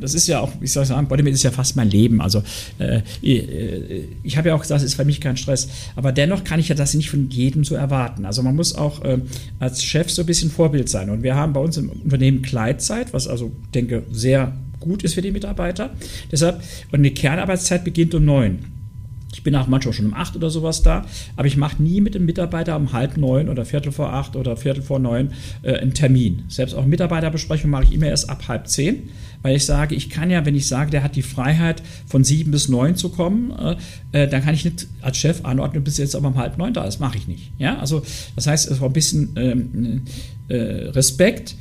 [0.00, 2.20] das ist ja auch, ich sagen, Bodybuilding ist ja fast mein Leben.
[2.20, 2.42] Also
[2.78, 5.68] äh, äh, ich habe ja auch gesagt, es ist für mich kein Stress.
[5.96, 8.24] Aber dennoch kann ich ja das nicht von jedem so erwarten.
[8.24, 9.18] Also man muss auch äh,
[9.58, 11.10] als Chef so ein bisschen Vorbild sein.
[11.10, 15.22] Und wir haben bei uns im Unternehmen Kleidzeit, was also, denke, sehr gut ist für
[15.22, 15.90] die Mitarbeiter.
[16.30, 18.75] Deshalb, und eine Kernarbeitszeit beginnt um neun.
[19.36, 21.04] Ich bin auch manchmal schon um acht oder sowas da,
[21.36, 24.56] aber ich mache nie mit dem Mitarbeiter um halb neun oder viertel vor acht oder
[24.56, 26.44] viertel vor neun äh, einen Termin.
[26.48, 29.10] Selbst auch Mitarbeiterbesprechung mache ich immer erst ab halb zehn,
[29.42, 32.50] weil ich sage, ich kann ja, wenn ich sage, der hat die Freiheit, von sieben
[32.50, 33.52] bis neun zu kommen,
[34.12, 36.72] äh, äh dann kann ich nicht als Chef anordnen, bis jetzt aber um halb neun
[36.72, 36.98] da ist.
[36.98, 37.52] Mache ich nicht.
[37.58, 38.02] Ja, also
[38.36, 40.02] das heißt, es war ein bisschen ähm,
[40.48, 41.56] äh, Respekt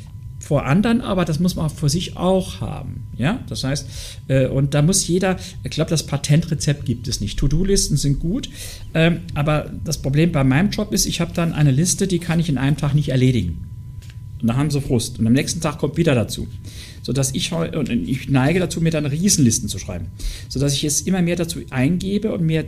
[0.45, 3.07] vor anderen, aber das muss man vor sich auch haben.
[3.17, 3.87] Ja, das heißt,
[4.27, 7.39] äh, und da muss jeder, ich glaube, das Patentrezept gibt es nicht.
[7.39, 8.51] To-Do-Listen sind gut,
[8.93, 12.39] ähm, aber das Problem bei meinem Job ist, ich habe dann eine Liste, die kann
[12.39, 13.65] ich in einem Tag nicht erledigen.
[14.39, 15.17] Und da haben sie Frust.
[15.17, 16.47] Und am nächsten Tag kommt wieder dazu.
[17.01, 20.09] Sodass ich, und ich neige dazu, mir dann Riesenlisten zu schreiben.
[20.47, 22.65] Sodass ich jetzt immer mehr dazu eingebe und mir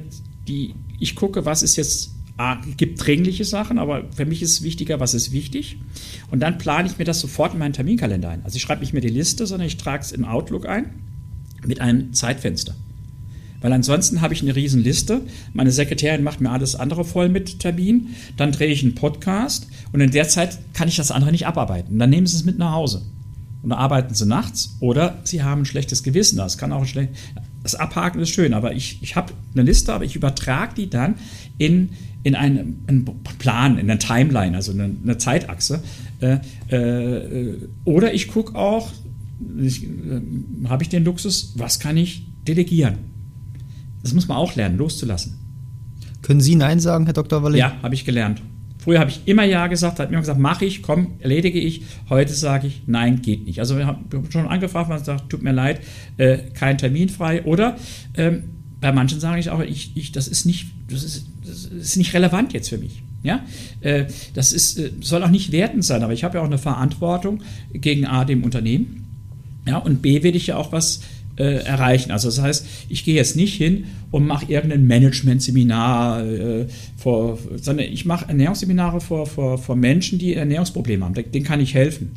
[0.47, 4.99] die, ich gucke, was ist jetzt Ah, gibt dringliche Sachen, aber für mich ist wichtiger,
[4.99, 5.79] was ist wichtig.
[6.29, 8.45] Und dann plane ich mir das sofort in meinen Terminkalender ein.
[8.45, 10.91] Also ich schreibe nicht mehr die Liste, sondern ich trage es in Outlook ein
[11.65, 12.75] mit einem Zeitfenster.
[13.61, 15.21] Weil ansonsten habe ich eine riesen Liste.
[15.53, 18.09] Meine Sekretärin macht mir alles andere voll mit Termin.
[18.37, 21.97] Dann drehe ich einen Podcast und in der Zeit kann ich das andere nicht abarbeiten.
[21.97, 23.01] Dann nehmen sie es mit nach Hause.
[23.63, 26.37] Und dann arbeiten sie nachts oder sie haben ein schlechtes Gewissen.
[26.37, 27.09] Das kann auch ein schlecht.
[27.67, 31.15] Das Abhaken ist schön, aber ich, ich habe eine Liste, aber ich übertrage die dann
[31.57, 31.89] in
[32.23, 33.05] in einen, einen
[33.39, 35.81] Plan, in einer Timeline, also eine, eine Zeitachse.
[36.19, 36.39] Äh,
[36.75, 38.91] äh, oder ich gucke auch,
[39.59, 39.71] äh,
[40.67, 42.97] habe ich den Luxus, was kann ich delegieren?
[44.01, 45.37] Das muss man auch lernen, loszulassen.
[46.21, 47.43] Können Sie Nein sagen, Herr Dr.
[47.43, 47.57] Walle?
[47.57, 48.41] Ja, habe ich gelernt.
[48.87, 51.81] Früher habe ich immer Ja gesagt, hat mir gesagt, mache ich, komm, erledige ich.
[52.09, 53.59] Heute sage ich, nein, geht nicht.
[53.59, 55.81] Also wir haben schon angefragt, man sagt, tut mir leid,
[56.15, 57.43] äh, kein Termin frei.
[57.43, 57.75] Oder
[58.15, 58.43] ähm,
[58.79, 62.13] bei manchen sage ich auch, ich, ich, das ist nicht, das ist, das ist nicht
[62.13, 63.03] relevant jetzt für mich.
[63.23, 63.41] Ja,
[63.81, 66.57] äh, das ist, äh, soll auch nicht wertend sein, aber ich habe ja auch eine
[66.57, 67.41] Verantwortung
[67.73, 69.05] gegen A, dem Unternehmen.
[69.67, 71.01] Ja, und B, will ich ja auch was
[71.37, 72.11] äh, erreichen.
[72.11, 76.65] Also das heißt, ich gehe jetzt nicht hin und mache irgendein Management-Seminar, äh,
[76.97, 81.13] vor, sondern ich mache Ernährungsseminare vor, vor, vor Menschen, die Ernährungsprobleme haben.
[81.13, 82.11] Denen kann ich helfen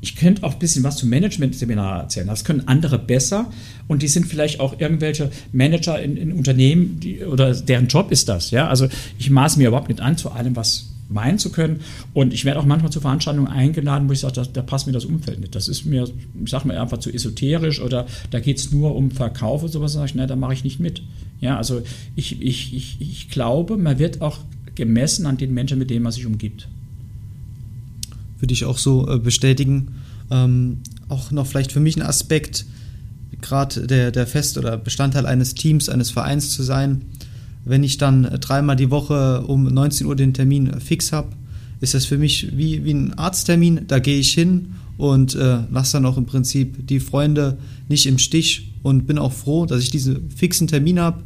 [0.00, 2.26] ich könnte auch ein bisschen was zum Management-Seminar erzählen.
[2.26, 3.50] Das können andere besser
[3.88, 8.28] und die sind vielleicht auch irgendwelche Manager in, in Unternehmen die, oder deren Job ist
[8.28, 8.50] das.
[8.50, 8.68] Ja?
[8.68, 8.88] Also
[9.18, 11.80] ich maße mir überhaupt nicht an, zu allem was meinen zu können.
[12.12, 14.92] Und ich werde auch manchmal zu Veranstaltungen eingeladen, wo ich sage, da, da passt mir
[14.92, 15.54] das Umfeld nicht.
[15.54, 16.06] Das ist mir,
[16.44, 19.94] ich sage mal, einfach zu esoterisch oder da geht es nur um Verkauf und sowas.
[19.94, 21.02] Da sage ich, nein, da mache ich nicht mit.
[21.40, 21.82] Ja, also
[22.16, 24.38] ich, ich, ich, ich glaube, man wird auch
[24.74, 26.68] gemessen an den Menschen, mit denen man sich umgibt
[28.40, 29.94] würde ich auch so äh, bestätigen.
[30.30, 32.66] Ähm, auch noch vielleicht für mich ein Aspekt,
[33.40, 37.02] gerade der, der Fest- oder Bestandteil eines Teams, eines Vereins zu sein.
[37.64, 41.28] Wenn ich dann dreimal die Woche um 19 Uhr den Termin fix habe,
[41.80, 43.82] ist das für mich wie, wie ein Arzttermin.
[43.86, 47.56] Da gehe ich hin und äh, lasse dann auch im Prinzip die Freunde
[47.88, 51.22] nicht im Stich und bin auch froh, dass ich diesen fixen Termin habe.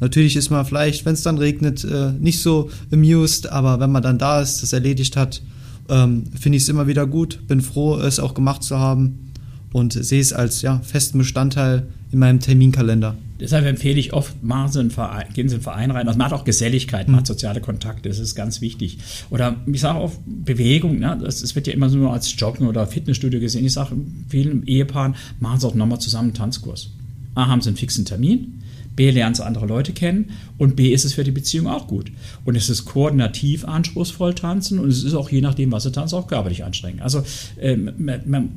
[0.00, 4.02] Natürlich ist man vielleicht, wenn es dann regnet, äh, nicht so amused, aber wenn man
[4.02, 5.40] dann da ist, das erledigt hat,
[5.88, 9.31] ähm, finde ich es immer wieder gut, bin froh, es auch gemacht zu haben
[9.72, 13.16] und sehe es als ja, festen Bestandteil in meinem Terminkalender.
[13.40, 16.06] deshalb empfehle ich oft, machen Sie einen Verein, gehen Sie in einen Verein rein.
[16.06, 18.98] Das macht auch Geselligkeit, macht soziale Kontakte, das ist ganz wichtig.
[19.30, 21.18] Oder ich sage auch Bewegung, ne?
[21.20, 23.64] das, das wird ja immer nur als Joggen oder Fitnessstudio gesehen.
[23.64, 23.96] Ich sage
[24.28, 26.90] vielen Ehepaaren, machen Sie auch nochmal zusammen einen Tanzkurs.
[27.34, 28.61] A, haben Sie einen fixen Termin,
[28.94, 32.12] B, lernen sie andere Leute kennen und B, ist es für die Beziehung auch gut.
[32.44, 36.16] Und es ist koordinativ anspruchsvoll tanzen und es ist auch je nachdem, was sie tanzen,
[36.16, 37.02] auch körperlich anstrengend.
[37.02, 37.22] Also
[37.56, 38.48] äh, man, man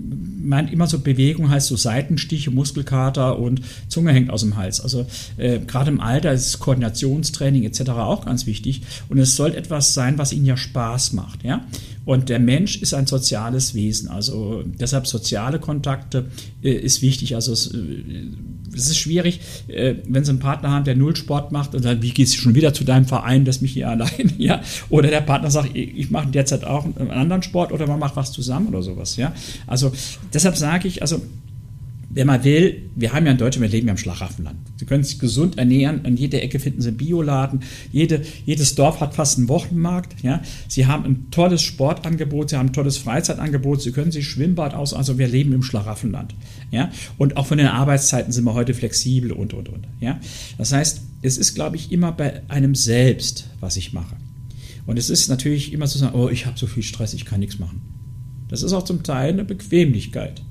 [0.44, 4.82] meint immer so, Bewegung heißt so Seitenstiche, Muskelkater und Zunge hängt aus dem Hals.
[4.82, 5.06] Also
[5.38, 7.90] äh, gerade im Alter ist Koordinationstraining etc.
[7.92, 11.44] auch ganz wichtig und es soll etwas sein, was ihnen ja Spaß macht.
[11.44, 11.66] Ja?
[12.06, 14.10] Und der Mensch ist ein soziales Wesen.
[14.10, 16.28] Also deshalb soziale Kontakte
[16.64, 17.36] äh, ist wichtig.
[17.36, 17.80] Also es, äh,
[18.74, 22.02] es ist schwierig, äh, wenn Sie einen Partner haben, der null Sport macht und sagt,
[22.02, 24.62] wie gehst du schon wieder zu deinem Verein, lass mich hier allein, ja?
[24.90, 28.16] Oder der Partner sagt, ich, ich mache derzeit auch einen anderen Sport oder man macht
[28.16, 29.34] was zusammen oder sowas, ja?
[29.68, 29.92] Also
[30.34, 31.22] deshalb sage ich, also
[32.16, 34.58] wenn man will, wir haben ja in Deutschland, wir leben ja im Schlaraffenland.
[34.78, 37.60] Sie können sich gesund ernähren, an jeder Ecke finden Sie Bioladen,
[37.92, 40.24] Jede, jedes Dorf hat fast einen Wochenmarkt.
[40.24, 40.42] Ja?
[40.70, 44.94] Sie haben ein tolles Sportangebot, Sie haben ein tolles Freizeitangebot, Sie können sich Schwimmbad aus,
[44.94, 46.34] also wir leben im Schlaraffenland.
[46.72, 46.90] Ja?
[47.18, 49.86] Und auch von den Arbeitszeiten sind wir heute flexibel und, und, und.
[50.00, 50.18] Ja?
[50.58, 54.16] Das heißt, es ist, glaube ich, immer bei einem selbst, was ich mache.
[54.86, 57.42] Und es ist natürlich immer zu sagen, oh, ich habe so viel Stress, ich kann
[57.42, 57.82] nichts machen.
[58.48, 60.42] Das ist auch zum Teil eine Bequemlichkeit.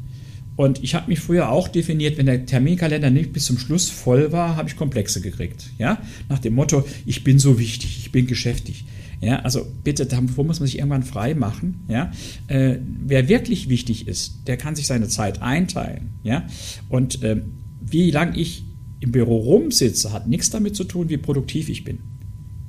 [0.56, 4.30] Und ich habe mich früher auch definiert, wenn der Terminkalender nicht bis zum Schluss voll
[4.30, 5.70] war, habe ich Komplexe gekriegt.
[5.78, 6.00] Ja?
[6.28, 8.84] Nach dem Motto, ich bin so wichtig, ich bin geschäftig.
[9.20, 11.84] Ja, also bitte, davor muss man sich irgendwann frei machen.
[11.88, 12.12] Ja?
[12.46, 16.10] Äh, wer wirklich wichtig ist, der kann sich seine Zeit einteilen.
[16.22, 16.46] Ja?
[16.88, 17.42] Und äh,
[17.80, 18.64] wie lange ich
[19.00, 21.98] im Büro rumsitze, hat nichts damit zu tun, wie produktiv ich bin.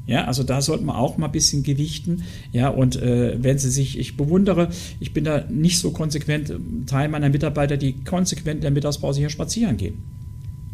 [0.08, 2.24] Ja, also da sollte man auch mal ein bisschen gewichten.
[2.52, 6.54] Ja, und äh, wenn Sie sich, ich bewundere, ich bin da nicht so konsequent,
[6.86, 10.04] Teil meiner Mitarbeiter, die konsequent in der Mittagspause hier spazieren gehen.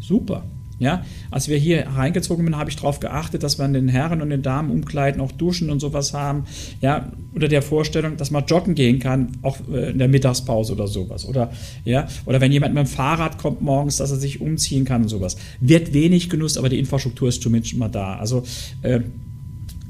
[0.00, 0.44] Super.
[0.82, 4.20] Ja, als wir hier reingezogen sind, habe ich darauf geachtet, dass wir an den Herren
[4.20, 6.42] und den Damen umkleiden, auch Duschen und sowas haben.
[6.80, 10.88] Ja, unter der Vorstellung, dass man joggen gehen kann, auch äh, in der Mittagspause oder
[10.88, 11.24] sowas.
[11.24, 11.52] Oder,
[11.84, 15.08] ja, oder wenn jemand mit dem Fahrrad kommt morgens, dass er sich umziehen kann und
[15.08, 15.36] sowas.
[15.60, 18.16] Wird wenig genutzt, aber die Infrastruktur ist zumindest mal da.
[18.16, 18.42] Also,
[18.82, 19.02] äh,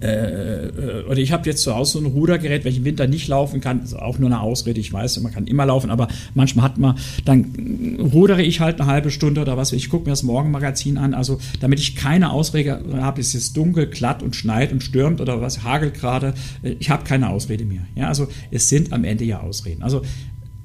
[0.03, 3.29] äh, äh, oder ich habe jetzt zu Hause so ein Rudergerät, welches im Winter nicht
[3.29, 6.65] laufen kann, ist auch nur eine Ausrede, ich weiß, man kann immer laufen, aber manchmal
[6.65, 10.25] hat man, dann rudere ich halt eine halbe Stunde oder was, ich gucke mir das
[10.25, 14.83] Morgenmagazin an, also damit ich keine Ausrede habe, es ist dunkel, glatt und schneit und
[14.83, 17.83] stürmt oder was, hagelt gerade, äh, ich habe keine Ausrede mehr.
[17.95, 19.83] Ja, also es sind am Ende ja Ausreden.
[19.83, 20.03] Also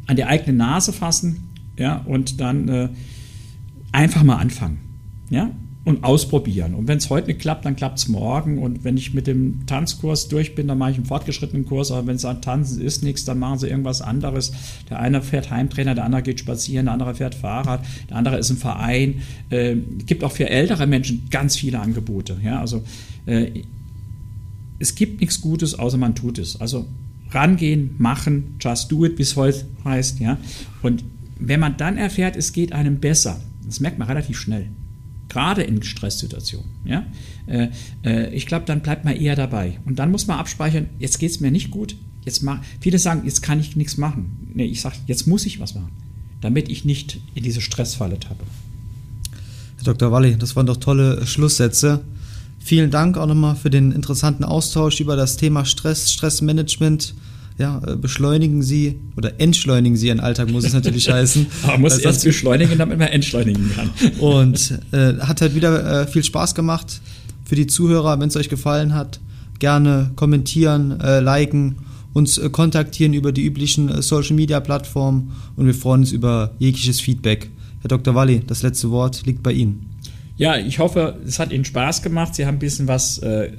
[0.08, 2.90] an die eigene Nase fassen, ja, und dann äh,
[3.92, 4.80] einfach mal anfangen.
[5.30, 5.52] Ja,
[5.88, 6.76] und ausprobieren.
[6.76, 8.58] Und wenn es heute nicht klappt, dann klappt es morgen.
[8.58, 11.92] Und wenn ich mit dem Tanzkurs durch bin, dann mache ich einen fortgeschrittenen Kurs.
[11.92, 14.52] Aber wenn es an Tanzen ist nichts, dann machen sie irgendwas anderes.
[14.90, 18.50] Der eine fährt Heimtrainer, der andere geht spazieren, der andere fährt Fahrrad, der andere ist
[18.50, 19.22] im Verein.
[19.50, 22.36] Äh, gibt auch für ältere Menschen ganz viele Angebote.
[22.44, 22.84] Ja, also
[23.26, 23.64] äh,
[24.80, 26.60] es gibt nichts Gutes, außer man tut es.
[26.60, 26.86] Also
[27.32, 30.20] rangehen, machen, just do it, wie es heute heißt.
[30.20, 30.38] Ja,
[30.82, 31.06] und
[31.40, 34.68] wenn man dann erfährt, es geht einem besser, das merkt man relativ schnell
[35.30, 36.70] gerade in Stresssituationen.
[36.86, 37.06] Ja?
[37.48, 37.70] Äh,
[38.04, 39.80] äh, ich glaube, dann bleibt man eher dabei.
[39.86, 41.96] Und dann muss man abspeichern, jetzt geht es mir nicht gut.
[42.26, 44.52] Jetzt mach, viele sagen, jetzt kann ich nichts machen.
[44.54, 45.92] Nee, ich sage, jetzt muss ich was machen,
[46.42, 48.44] damit ich nicht in diese Stressfalle tappe.
[49.78, 50.12] Herr Dr.
[50.12, 52.02] Walli, das waren doch tolle Schlusssätze.
[52.60, 57.16] Vielen Dank auch nochmal für den interessanten Austausch über das Thema Stress, Stressmanagement
[57.58, 61.48] ja, äh, beschleunigen Sie oder entschleunigen Sie Ihren Alltag, muss es natürlich heißen.
[61.66, 63.90] man muss erst beschleunigen, damit man entschleunigen kann.
[64.20, 67.02] Und äh, hat halt wieder äh, viel Spaß gemacht
[67.46, 68.20] für die Zuhörer.
[68.20, 69.20] Wenn es euch gefallen hat,
[69.60, 71.78] gerne kommentieren, äh, liken,
[72.14, 76.52] uns äh, kontaktieren über die üblichen äh, Social Media Plattformen und wir freuen uns über
[76.60, 77.50] jegliches Feedback.
[77.82, 78.16] Herr Dr.
[78.16, 79.98] Walli, das letzte Wort liegt bei Ihnen.
[80.36, 82.36] Ja, ich hoffe, es hat Ihnen Spaß gemacht.
[82.36, 83.52] Sie haben ein bisschen was äh,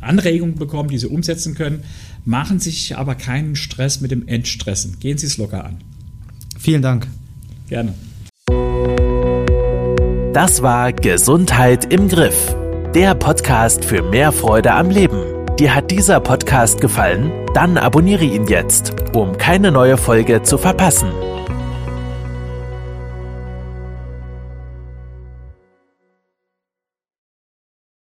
[0.00, 1.82] Anregungen bekommen, die Sie umsetzen können.
[2.28, 4.98] Machen Sie sich aber keinen Stress mit dem Entstressen.
[4.98, 5.78] Gehen Sie es locker an.
[6.58, 7.06] Vielen Dank.
[7.68, 7.94] Gerne.
[10.32, 12.56] Das war Gesundheit im Griff.
[12.96, 15.22] Der Podcast für mehr Freude am Leben.
[15.60, 17.30] Dir hat dieser Podcast gefallen?
[17.54, 21.12] Dann abonniere ihn jetzt, um keine neue Folge zu verpassen.